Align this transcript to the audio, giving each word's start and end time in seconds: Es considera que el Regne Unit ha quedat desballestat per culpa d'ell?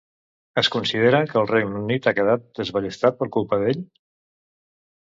Es 0.61 0.69
considera 0.75 1.19
que 1.33 1.37
el 1.41 1.45
Regne 1.51 1.83
Unit 1.83 2.09
ha 2.09 2.15
quedat 2.21 2.49
desballestat 2.63 3.21
per 3.23 3.31
culpa 3.39 3.65
d'ell? 3.67 3.89